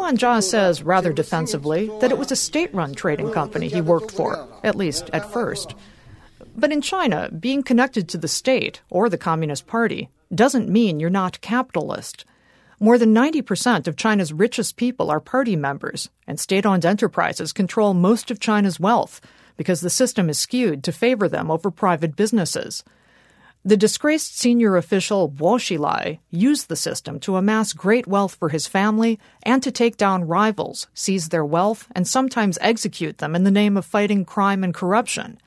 [0.02, 4.48] Anjia says, rather defensively, that it was a state run trading company he worked for,
[4.64, 5.76] at least at first.
[6.56, 11.08] But in China, being connected to the state or the Communist Party doesn't mean you're
[11.08, 12.24] not capitalist.
[12.80, 17.94] More than 90% of China's richest people are party members, and state owned enterprises control
[17.94, 19.20] most of China's wealth
[19.62, 22.82] because the system is skewed to favor them over private businesses.
[23.64, 28.66] The disgraced senior official Bo Xilai used the system to amass great wealth for his
[28.66, 33.52] family and to take down rivals, seize their wealth, and sometimes execute them in the
[33.52, 35.38] name of fighting crime and corruption.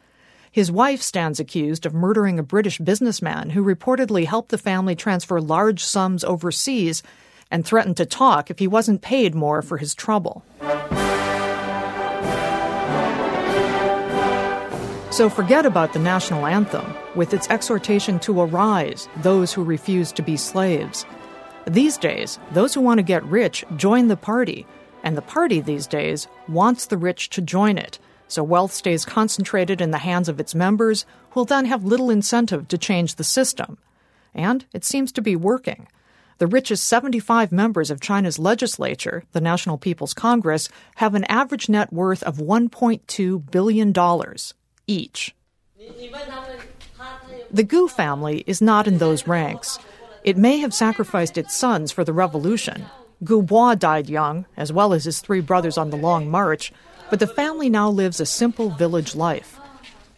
[0.50, 5.42] His wife stands accused of murdering a British businessman who reportedly helped the family transfer
[5.42, 7.04] large sums overseas
[7.52, 10.46] and threatened to talk if he wasn't paid more for his trouble.
[15.16, 20.22] So forget about the national anthem, with its exhortation to arise, those who refuse to
[20.22, 21.06] be slaves.
[21.66, 24.68] These days, those who want to get rich join the party,
[25.04, 27.98] and the party these days wants the rich to join it,
[28.28, 32.68] so wealth stays concentrated in the hands of its members, who'll then have little incentive
[32.68, 33.78] to change the system.
[34.34, 35.88] And it seems to be working.
[36.40, 41.94] The richest 75 members of China's legislature, the National People's Congress, have an average net
[41.94, 43.94] worth of $1.2 billion
[44.88, 45.36] each.
[47.52, 49.80] The Gu family is not in those ranks.
[50.24, 52.86] It may have sacrificed its sons for the revolution.
[53.24, 56.74] Gu Bo died young, as well as his three brothers on the Long March,
[57.10, 59.60] but the family now lives a simple village life.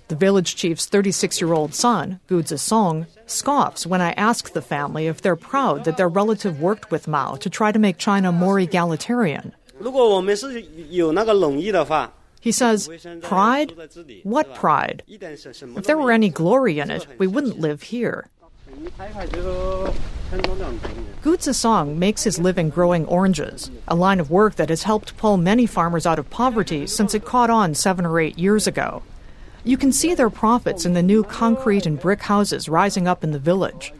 [0.08, 5.08] The village chief's 36 year old son, Gu Zisong, scoffs when I ask the family
[5.08, 8.58] if they're proud that their relative worked with Mao to try to make China more
[8.60, 9.54] egalitarian.
[12.40, 12.90] He says,
[13.22, 13.74] Pride?
[14.24, 15.04] What pride?
[15.08, 18.30] If there were any glory in it, we wouldn't live here.
[21.22, 25.38] Gu Zisong makes his living growing oranges, a line of work that has helped pull
[25.38, 29.04] many farmers out of poverty since it caught on seven or eight years ago.
[29.64, 33.32] You can see their profits in the new concrete and brick houses rising up in
[33.32, 33.94] the village.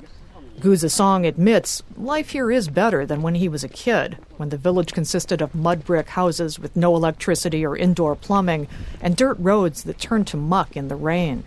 [0.60, 4.58] Gu Zisong admits life here is better than when he was a kid, when the
[4.58, 8.68] village consisted of mud brick houses with no electricity or indoor plumbing
[9.00, 11.44] and dirt roads that turned to muck in the rain.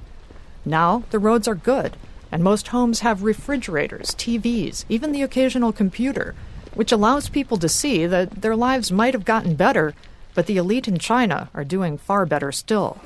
[0.64, 1.96] Now the roads are good,
[2.30, 6.36] and most homes have refrigerators, TVs, even the occasional computer,
[6.74, 9.92] which allows people to see that their lives might have gotten better,
[10.36, 13.00] but the elite in China are doing far better still.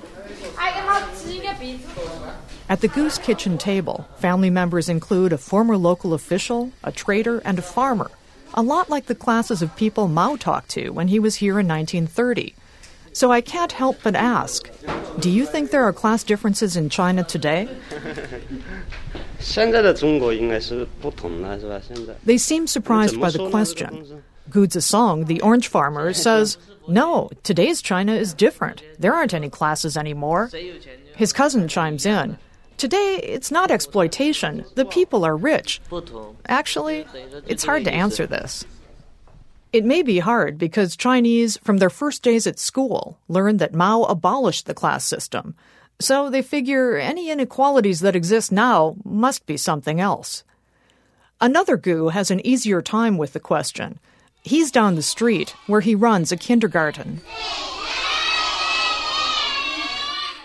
[2.66, 7.58] At the Gu's Kitchen table, family members include a former local official, a trader, and
[7.58, 8.10] a farmer,
[8.54, 11.68] a lot like the classes of people Mao talked to when he was here in
[11.68, 12.54] 1930.
[13.12, 14.70] So I can't help but ask
[15.20, 17.68] do you think there are class differences in China today?
[22.24, 24.22] They seem surprised by the question.
[24.50, 28.82] Gu Zisong, the orange farmer, says, No, today's China is different.
[28.98, 30.50] There aren't any classes anymore.
[31.14, 32.38] His cousin chimes in.
[32.76, 34.64] Today, it's not exploitation.
[34.74, 35.80] The people are rich.
[36.46, 37.06] Actually,
[37.46, 38.64] it's hard to answer this.
[39.72, 44.02] It may be hard because Chinese, from their first days at school, learned that Mao
[44.04, 45.54] abolished the class system.
[46.00, 50.44] So they figure any inequalities that exist now must be something else.
[51.40, 53.98] Another Gu has an easier time with the question.
[54.42, 57.20] He's down the street where he runs a kindergarten.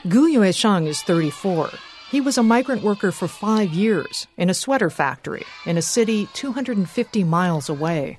[0.07, 1.69] Gu Yueshang is 34.
[2.11, 6.27] He was a migrant worker for five years in a sweater factory in a city
[6.33, 8.17] 250 miles away.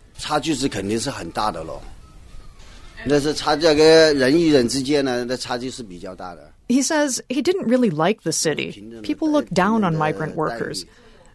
[6.68, 9.00] He says he didn't really like the city.
[9.02, 10.86] People looked down on migrant workers.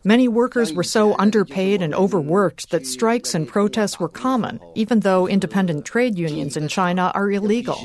[0.05, 5.27] Many workers were so underpaid and overworked that strikes and protests were common, even though
[5.27, 7.79] independent trade unions in China are illegal.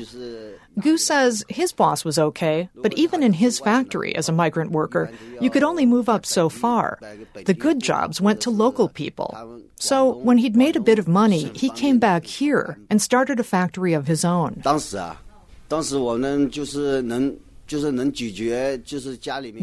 [0.79, 5.11] Gu says his boss was okay, but even in his factory as a migrant worker,
[5.39, 6.97] you could only move up so far.
[7.45, 9.61] The good jobs went to local people.
[9.75, 13.43] So when he'd made a bit of money, he came back here and started a
[13.43, 14.61] factory of his own.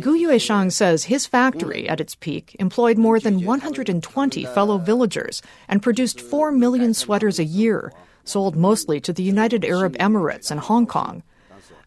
[0.00, 5.82] Gu Yueshang says his factory, at its peak, employed more than 120 fellow villagers and
[5.82, 7.92] produced 4 million sweaters a year
[8.28, 11.22] sold mostly to the United Arab Emirates and Hong Kong.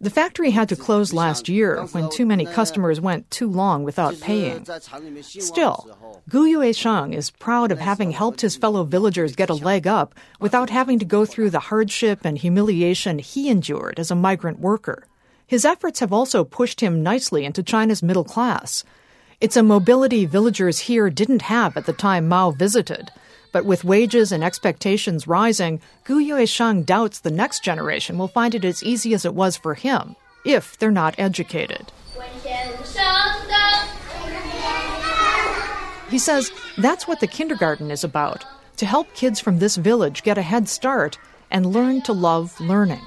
[0.02, 4.20] The factory had to close last year when too many customers went too long without
[4.20, 4.66] paying.
[5.22, 5.96] Still,
[6.28, 10.72] Gu Yueshang is proud of having helped his fellow villagers get a leg up without
[10.72, 15.06] having to go through the hardship and humiliation he endured as a migrant worker.
[15.46, 18.84] His efforts have also pushed him nicely into China's middle class.
[19.40, 23.12] It's a mobility villagers here didn't have at the time Mao visited.
[23.52, 28.64] But with wages and expectations rising, Gu Yueshang doubts the next generation will find it
[28.64, 31.92] as easy as it was for him, if they're not educated.
[36.10, 38.44] He says that's what the kindergarten is about
[38.78, 41.18] to help kids from this village get a head start
[41.52, 43.02] and learn to love learning.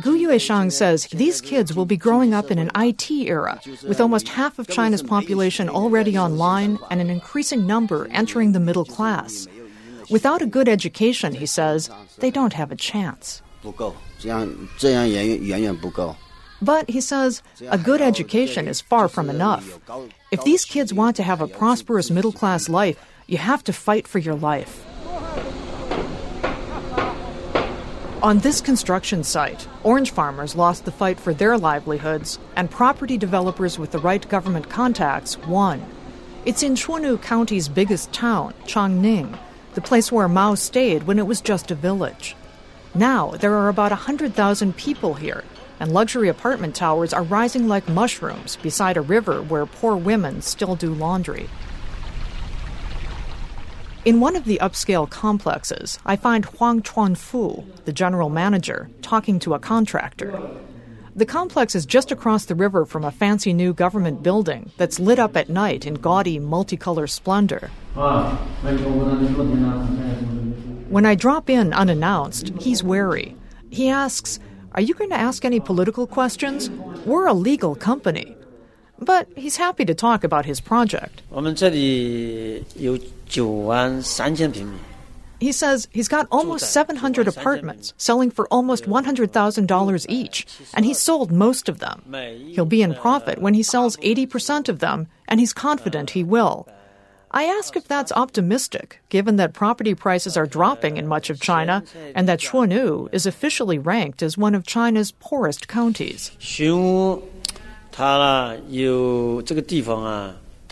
[0.00, 4.28] Gu Yueshang says these kids will be growing up in an IT era, with almost
[4.28, 9.46] half of China's population already online and an increasing number entering the middle class.
[10.10, 13.40] Without a good education, he says, they don't have a chance.
[16.60, 19.78] But he says a good education is far from enough.
[20.32, 24.08] If these kids want to have a prosperous middle class life, you have to fight
[24.08, 24.84] for your life.
[28.24, 33.78] On this construction site, orange farmers lost the fight for their livelihoods, and property developers
[33.78, 35.84] with the right government contacts won.
[36.46, 39.36] It's in Xunwu County's biggest town, Changning,
[39.74, 42.34] the place where Mao stayed when it was just a village.
[42.94, 45.44] Now, there are about 100,000 people here,
[45.78, 50.76] and luxury apartment towers are rising like mushrooms beside a river where poor women still
[50.76, 51.50] do laundry.
[54.04, 59.54] In one of the upscale complexes, I find Huang Chuanfu, the general manager, talking to
[59.54, 60.38] a contractor.
[61.16, 65.18] The complex is just across the river from a fancy new government building that's lit
[65.18, 67.70] up at night in gaudy, multicolor splendor.
[70.90, 73.34] When I drop in unannounced, he's wary.
[73.70, 74.38] He asks,
[74.72, 76.68] Are you going to ask any political questions?
[77.06, 78.36] We're a legal company.
[78.98, 81.22] But he's happy to talk about his project.
[85.40, 91.30] He says he's got almost 700 apartments selling for almost $100,000 each, and he's sold
[91.32, 92.02] most of them.
[92.54, 96.66] He'll be in profit when he sells 80% of them, and he's confident he will.
[97.30, 101.82] I ask if that's optimistic, given that property prices are dropping in much of China
[102.14, 106.30] and that Xunwu is officially ranked as one of China's poorest counties.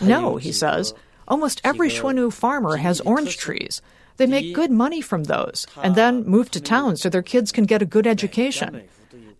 [0.01, 0.93] No, he says.
[1.33, 3.81] Almost every Xunwu farmer has orange trees.
[4.17, 7.63] They make good money from those and then move to town so their kids can
[7.65, 8.83] get a good education.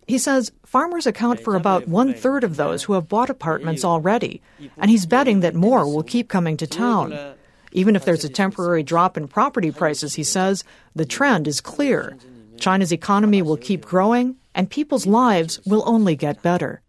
[0.08, 4.42] He says farmers account for about one third of those who have bought apartments already,
[4.76, 7.16] and he's betting that more will keep coming to town.
[7.70, 10.64] Even if there's a temporary drop in property prices, he says,
[10.96, 12.18] the trend is clear.
[12.58, 16.82] China's economy will keep growing, and people's lives will only get better.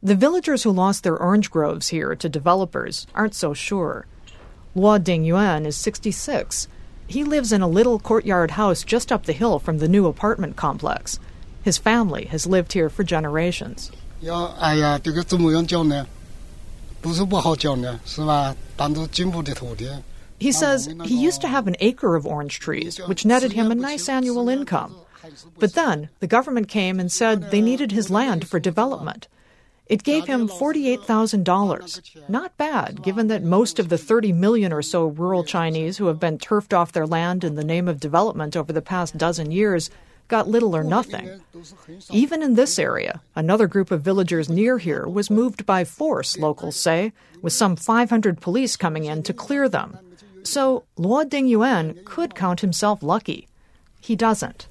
[0.00, 4.06] The villagers who lost their orange groves here to developers aren't so sure.
[4.78, 6.68] Luo Dingyuan is 66.
[7.08, 10.54] He lives in a little courtyard house just up the hill from the new apartment
[10.54, 11.18] complex.
[11.62, 13.90] His family has lived here for generations.
[20.38, 23.74] He says he used to have an acre of orange trees, which netted him a
[23.74, 24.94] nice annual income.
[25.58, 29.26] But then the government came and said they needed his land for development.
[29.88, 32.28] It gave him $48,000.
[32.28, 36.20] Not bad, given that most of the 30 million or so rural Chinese who have
[36.20, 39.90] been turfed off their land in the name of development over the past dozen years
[40.28, 41.40] got little or nothing.
[42.10, 46.76] Even in this area, another group of villagers near here was moved by force, locals
[46.76, 49.98] say, with some 500 police coming in to clear them.
[50.42, 53.48] So Luo Dingyuan could count himself lucky.
[54.00, 54.66] He doesn't.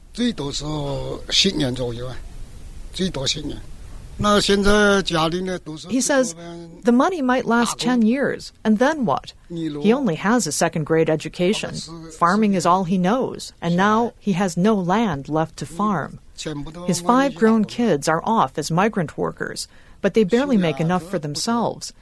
[5.90, 6.36] He says
[6.84, 9.34] the money might last 10 years, and then what?
[9.50, 11.76] He only has a second grade education.
[11.88, 15.76] Oh, Farming is all he knows, and now he has no land left to mm.
[15.76, 16.20] farm.
[16.86, 19.68] His five grown kids are off as migrant workers,
[20.02, 21.94] but they barely make enough for themselves.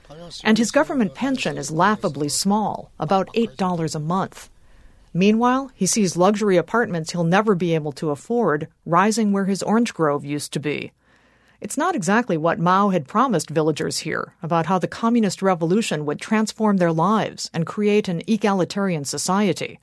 [0.44, 4.50] And his government pension is laughably small, about $8 a month.
[5.14, 9.94] Meanwhile, he sees luxury apartments he'll never be able to afford rising where his orange
[9.94, 10.92] grove used to be.
[11.62, 16.20] It's not exactly what Mao had promised villagers here about how the communist revolution would
[16.20, 19.80] transform their lives and create an egalitarian society.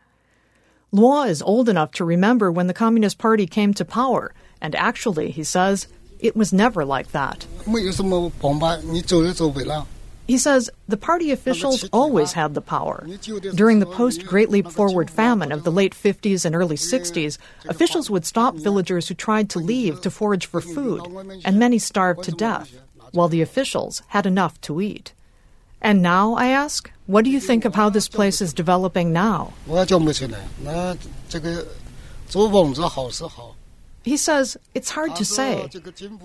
[0.93, 5.31] Luo is old enough to remember when the Communist Party came to power, and actually,
[5.31, 5.89] he says,
[6.21, 7.47] it was never like that.
[10.27, 13.07] He says the party officials always had the power.
[13.55, 18.09] During the post Great Leap Forward famine of the late 50s and early 60s, officials
[18.09, 21.03] would stop villagers who tried to leave to forage for food,
[21.45, 22.73] and many starved to death,
[23.13, 25.13] while the officials had enough to eat.
[25.81, 29.53] And now, I ask, what do you think of how this place is developing now?
[34.05, 35.69] He says it's hard to say.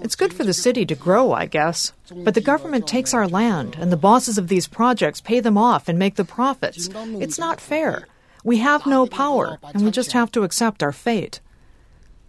[0.02, 1.94] It's good for the city to grow, I guess.
[2.12, 5.88] But the government takes our land, and the bosses of these projects pay them off
[5.88, 6.90] and make the profits.
[6.96, 8.08] It's not fair.
[8.44, 11.40] We have no power, and we just have to accept our fate.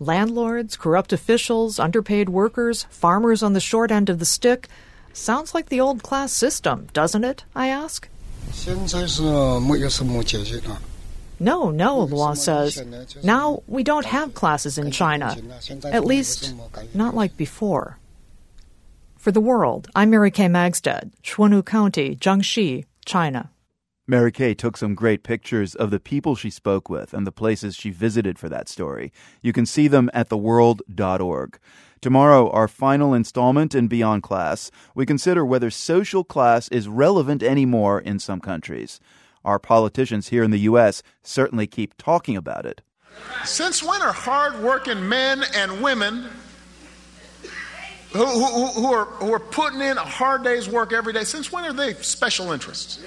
[0.01, 4.69] Landlords, corrupt officials, underpaid workers, farmers on the short end of the stick.
[5.13, 7.45] Sounds like the old class system, doesn't it?
[7.55, 8.09] I ask.
[11.41, 12.83] No, no, Luo says.
[13.23, 15.37] Now we don't have classes in China.
[15.85, 16.55] At least,
[16.95, 17.99] not like before.
[19.17, 23.51] For the world, I'm Mary Kay Magistad, Xunwu County, Jiangxi, China.
[24.07, 27.77] Mary Kay took some great pictures of the people she spoke with and the places
[27.77, 29.13] she visited for that story.
[29.43, 31.59] You can see them at theworld.org.
[32.01, 38.01] Tomorrow, our final installment in Beyond Class, we consider whether social class is relevant anymore
[38.01, 38.99] in some countries.
[39.49, 41.03] Our politicians here in the U.S.
[41.23, 42.83] certainly keep talking about it.
[43.47, 46.27] Since when are hardworking men and women
[48.13, 51.51] who, who, who, are, who are putting in a hard day's work every day, since
[51.51, 53.03] when are they special interests?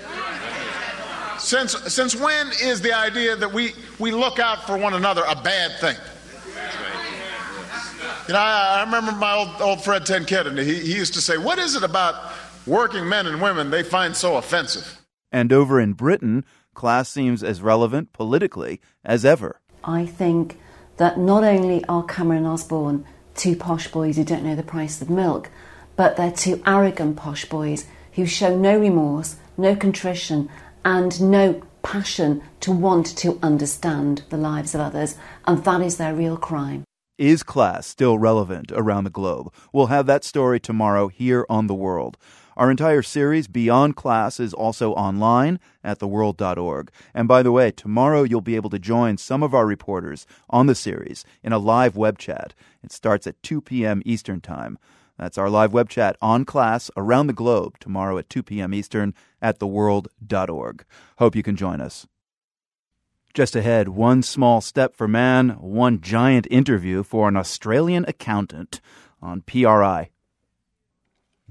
[1.37, 5.35] Since, since when is the idea that we, we look out for one another a
[5.35, 5.95] bad thing?
[8.27, 11.21] You know, I, I remember my old, old Fred Tenkett, and he, he used to
[11.21, 12.33] say, What is it about
[12.65, 15.00] working men and women they find so offensive?
[15.32, 19.59] And over in Britain, class seems as relevant politically as ever.
[19.84, 20.59] I think
[20.97, 23.05] that not only are Cameron and Osborne
[23.36, 25.49] two posh boys who don't know the price of milk,
[25.95, 30.49] but they're two arrogant posh boys who show no remorse, no contrition,
[30.84, 35.15] and no passion to want to understand the lives of others,
[35.45, 36.84] and that is their real crime.
[37.17, 39.53] Is class still relevant around the globe?
[39.71, 42.17] We'll have that story tomorrow here on The World.
[42.62, 46.91] Our entire series, Beyond Class, is also online at theworld.org.
[47.12, 50.68] And by the way, tomorrow you'll be able to join some of our reporters on
[50.68, 52.53] the series in a live web chat.
[52.84, 54.03] It starts at 2 p.m.
[54.05, 54.78] Eastern Time.
[55.18, 58.76] That's our live web chat on class around the globe tomorrow at 2 p.m.
[58.76, 60.86] Eastern at theworld.org.
[61.18, 62.05] Hope you can join us.
[63.34, 68.82] Just ahead, one small step for man, one giant interview for an Australian accountant
[69.20, 70.12] on PRI.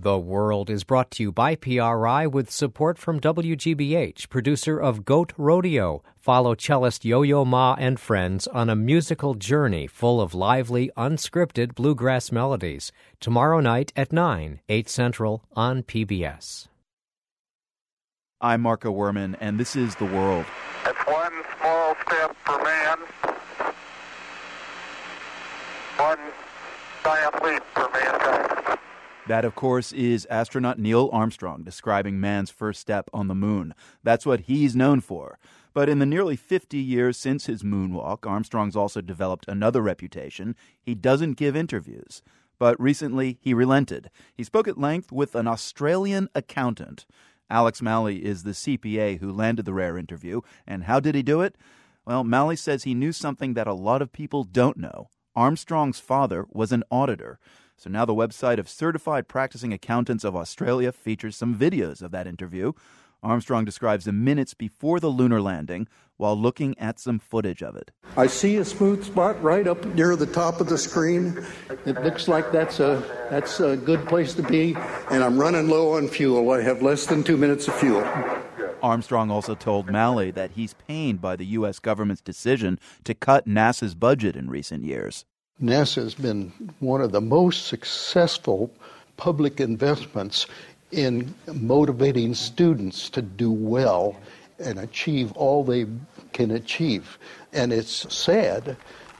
[0.03, 5.34] The World is brought to you by PRI with support from WGBH, producer of Goat
[5.36, 6.03] Rodeo.
[6.16, 11.74] Follow cellist Yo Yo Ma and friends on a musical journey full of lively, unscripted
[11.74, 12.92] bluegrass melodies.
[13.20, 16.68] Tomorrow night at 9, 8 Central on PBS.
[18.40, 20.46] I'm Marco Werman, and this is The World.
[20.86, 22.98] It's one small step for man,
[25.98, 26.18] one
[27.05, 28.10] giant leap for mankind.
[29.31, 33.76] That, of course, is astronaut Neil Armstrong describing man's first step on the moon.
[34.03, 35.39] That's what he's known for.
[35.72, 40.57] But in the nearly 50 years since his moonwalk, Armstrong's also developed another reputation.
[40.83, 42.22] He doesn't give interviews.
[42.59, 44.11] But recently, he relented.
[44.35, 47.07] He spoke at length with an Australian accountant.
[47.49, 50.41] Alex Malley is the CPA who landed the rare interview.
[50.66, 51.55] And how did he do it?
[52.05, 55.09] Well, Malley says he knew something that a lot of people don't know.
[55.37, 57.39] Armstrong's father was an auditor.
[57.81, 62.26] So now the website of Certified Practicing Accountants of Australia features some videos of that
[62.26, 62.72] interview.
[63.22, 67.91] Armstrong describes the minutes before the lunar landing while looking at some footage of it.
[68.18, 71.43] I see a smooth spot right up near the top of the screen.
[71.87, 74.76] It looks like that's a that's a good place to be,
[75.11, 76.51] and I'm running low on fuel.
[76.51, 78.05] I have less than two minutes of fuel.
[78.83, 81.78] Armstrong also told Malley that he's pained by the U.S.
[81.78, 85.24] government's decision to cut NASA's budget in recent years.
[85.63, 88.71] NASA has been one of the most successful
[89.17, 90.47] public investments
[90.91, 94.17] in motivating students to do well
[94.59, 95.87] and achieve all they
[96.33, 97.19] can achieve.
[97.53, 98.77] And it's sad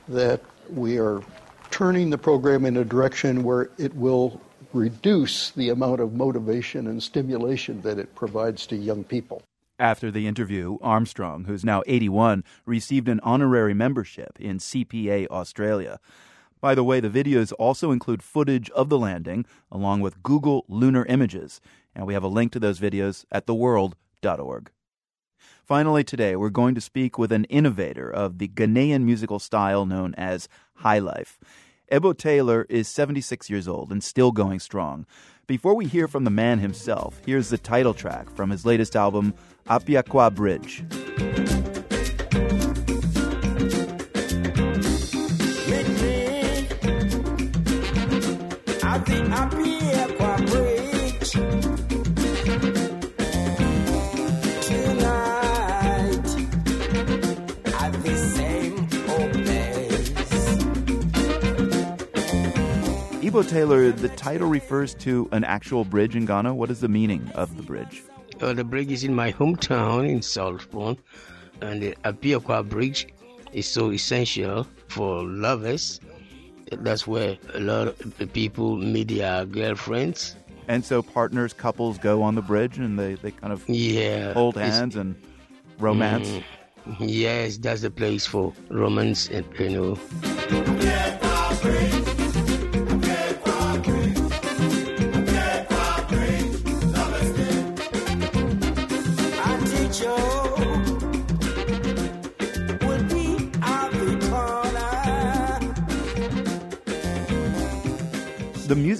[0.07, 1.21] that we are
[1.69, 4.41] turning the program in a direction where it will
[4.73, 9.43] reduce the amount of motivation and stimulation that it provides to young people.
[9.77, 15.99] After the interview, Armstrong, who's now 81, received an honorary membership in CPA Australia.
[16.61, 21.05] By the way, the videos also include footage of the landing along with Google lunar
[21.05, 21.59] images,
[21.95, 24.69] and we have a link to those videos at theworld.org.
[25.65, 30.13] Finally, today, we're going to speak with an innovator of the Ghanaian musical style known
[30.15, 31.39] as High Life.
[31.89, 35.05] Ebo Taylor is 76 years old and still going strong.
[35.47, 39.33] Before we hear from the man himself, here's the title track from his latest album,
[39.67, 40.83] Appia Kwa Bridge.
[63.31, 66.53] Ebo Taylor, the title refers to an actual bridge in Ghana.
[66.53, 68.03] What is the meaning of the bridge?
[68.41, 70.97] Uh, the bridge is in my hometown in Saltpond,
[71.61, 73.07] and the Appia Kwa Bridge
[73.53, 76.01] is so essential for lovers.
[76.73, 80.35] That's where a lot of people meet their girlfriends.
[80.67, 84.57] And so partners, couples go on the bridge and they, they kind of yeah, hold
[84.57, 85.15] hands and
[85.79, 86.27] romance.
[86.27, 86.43] Mm,
[86.99, 91.00] yes, that's the place for romance, and you know.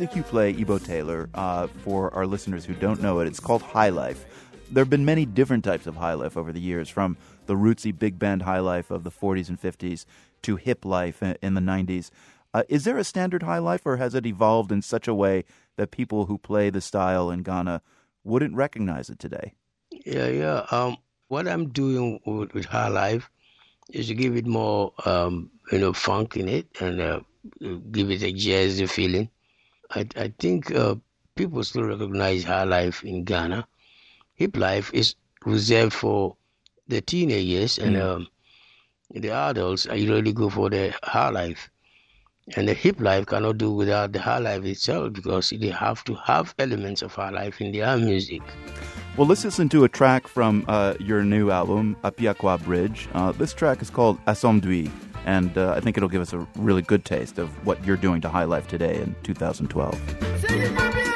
[0.01, 3.61] Music you play, Ebo Taylor, uh, for our listeners who don't know it, it's called
[3.61, 4.25] High Life.
[4.71, 7.95] There have been many different types of high life over the years, from the rootsy
[7.95, 10.05] big band high life of the 40s and 50s
[10.41, 12.09] to hip life in the 90s.
[12.51, 15.43] Uh, is there a standard high life, or has it evolved in such a way
[15.75, 17.83] that people who play the style in Ghana
[18.23, 19.53] wouldn't recognize it today?
[19.91, 20.65] Yeah, yeah.
[20.71, 20.97] Um,
[21.27, 23.29] what I'm doing with, with high life
[23.91, 27.19] is to give it more, um, you know, funk in it and uh,
[27.91, 29.29] give it a jazzy feeling.
[29.93, 30.95] I, I think uh,
[31.35, 33.67] people still recognize high life in Ghana.
[34.35, 35.15] Hip life is
[35.45, 36.35] reserved for
[36.87, 38.01] the teenagers, and Mm.
[38.15, 38.27] um,
[39.13, 41.69] the adults are really go for the high life.
[42.57, 46.15] And the hip life cannot do without the high life itself because they have to
[46.15, 48.41] have elements of high life in their music.
[49.15, 53.07] Well, let's listen to a track from uh, your new album, Appia Kwa Bridge.
[53.13, 54.89] Uh, this track is called Asomdui,
[55.25, 58.21] and uh, I think it'll give us a really good taste of what you're doing
[58.21, 61.10] to High Life today in 2012.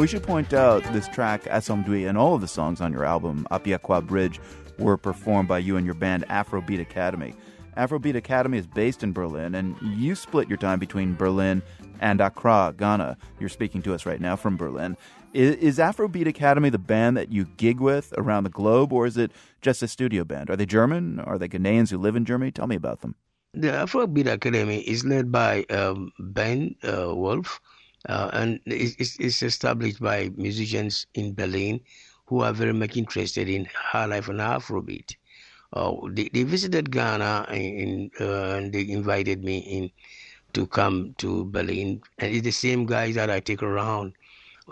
[0.00, 3.46] We should point out this track, Asomdui, and all of the songs on your album,
[3.50, 4.40] Appia Kwa Bridge,
[4.78, 7.34] were performed by you and your band Afrobeat Academy.
[7.76, 11.60] Afrobeat Academy is based in Berlin, and you split your time between Berlin
[12.00, 13.18] and Accra, Ghana.
[13.38, 14.96] You're speaking to us right now from Berlin.
[15.34, 19.18] Is, is Afrobeat Academy the band that you gig with around the globe, or is
[19.18, 20.48] it just a studio band?
[20.48, 21.20] Are they German?
[21.20, 22.52] Are they Ghanaians who live in Germany?
[22.52, 23.16] Tell me about them.
[23.52, 27.60] The Afrobeat Academy is led by um, Ben uh, Wolf,
[28.08, 31.80] uh, and it's, it's, established by musicians in Berlin
[32.26, 35.16] who are very much interested in high life and Afrobeat.
[35.72, 39.90] Uh, they, they, visited Ghana in, uh, and they invited me in
[40.52, 44.14] to come to Berlin, and it's the same guys that I take around.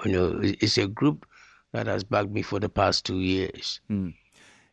[0.05, 1.27] You know, it's a group
[1.73, 3.81] that has backed me for the past two years.
[3.91, 4.15] Mm.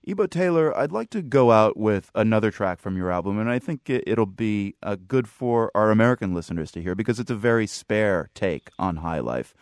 [0.08, 3.58] Ebo Taylor, I'd like to go out with another track from your album, and I
[3.58, 7.66] think it'll be uh, good for our American listeners to hear because it's a very
[7.66, 9.56] spare take on high life.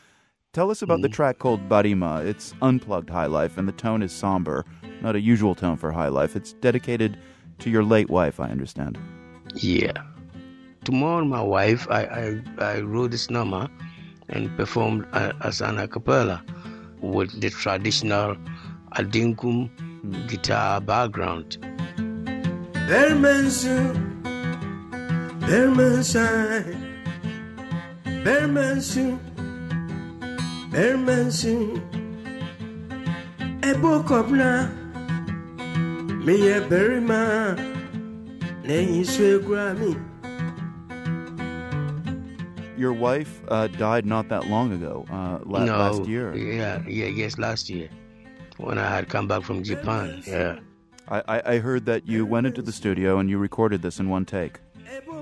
[0.52, 1.04] Tell us about mm-hmm.
[1.04, 2.26] the track called Barima.
[2.26, 4.66] It's unplugged high life, and the tone is somber,
[5.02, 6.36] not a usual tone for high life.
[6.36, 7.18] It's dedicated
[7.60, 9.00] to your late wife, I understand.
[9.56, 9.94] Yeah.
[10.84, 13.70] Tomorrow, my wife, I, I, I wrote this number
[14.28, 16.44] and performed uh, as an a cappella
[17.00, 18.36] with the traditional
[18.98, 19.70] Adinkum
[20.28, 21.58] guitar background.
[38.64, 39.04] Nay
[39.40, 40.00] Grammy.
[42.78, 46.36] Your wife uh, died not that long ago, uh, la- no, last year.
[46.36, 47.90] Yeah, yeah, yes, last year
[48.64, 50.24] when I had come back from Japan.
[50.26, 50.60] Yeah.
[51.10, 54.26] I, I heard that you went into the studio and you recorded this in one
[54.26, 54.60] take.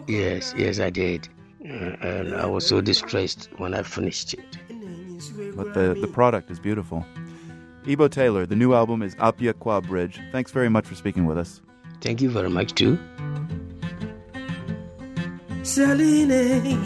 [0.08, 1.28] Yes, yes, I did.
[1.64, 4.58] Uh, and I was so distressed when I finished it.
[5.56, 7.06] But the, the product is beautiful.
[7.88, 10.20] Ebo Taylor, the new album is Appia Kwa Bridge.
[10.32, 11.62] Thanks very much for speaking with us.
[12.00, 12.98] Thank you very much, too.
[15.64, 16.78] Saline,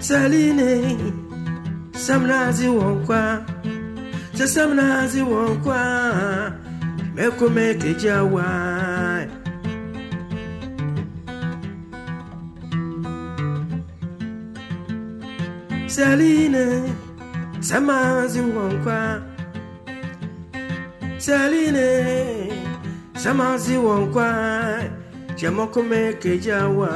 [0.00, 1.21] Saline,
[1.94, 3.22] samnazi wonkwa
[4.36, 5.80] sɛ samnazi wonkwa
[7.14, 8.46] mɛkome kegyawa
[15.86, 16.66] saline
[17.60, 19.22] samazi wonkwa.
[21.18, 22.52] Saline
[23.14, 24.28] samazi wonkwa
[25.36, 26.90] jamokome kejawa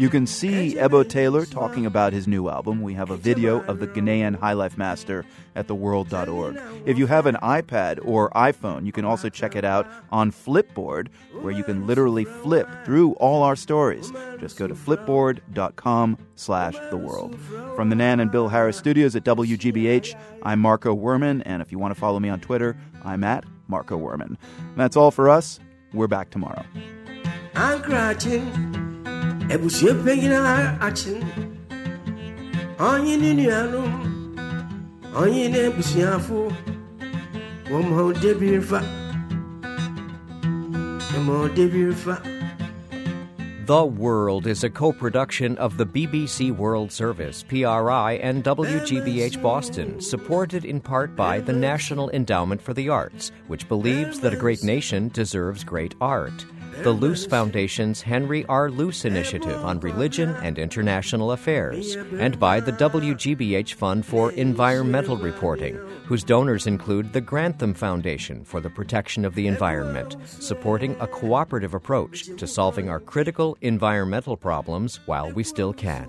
[0.00, 2.80] You can see Ebo Taylor talking about his new album.
[2.80, 6.58] We have a video of the Ghanaian High Life Master at theworld.org.
[6.86, 11.08] If you have an iPad or iPhone, you can also check it out on Flipboard,
[11.42, 14.10] where you can literally flip through all our stories.
[14.38, 17.38] Just go to flipboard.com slash the world.
[17.76, 21.78] From the Nan and Bill Harris studios at WGBH, I'm Marco Werman, and if you
[21.78, 22.74] want to follow me on Twitter,
[23.04, 24.38] I'm at Marco Werman.
[24.76, 25.60] That's all for us.
[25.92, 26.64] We're back tomorrow.
[27.54, 27.82] I'm
[32.78, 33.92] ɔnye ne nuanom
[35.12, 36.54] ɔnye ne abusuafo
[43.66, 50.00] The World is a co production of the BBC World Service, PRI, and WGBH Boston,
[50.00, 54.62] supported in part by the National Endowment for the Arts, which believes that a great
[54.62, 56.44] nation deserves great art
[56.82, 58.70] the Luce Foundation's Henry R.
[58.70, 65.76] Luce Initiative on Religion and International Affairs, and by the WGBH Fund for Environmental Reporting,
[66.06, 71.74] whose donors include the Grantham Foundation for the Protection of the Environment, supporting a cooperative
[71.74, 76.08] approach to solving our critical environmental problems while we still can.